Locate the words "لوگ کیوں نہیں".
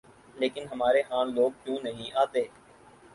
1.27-2.09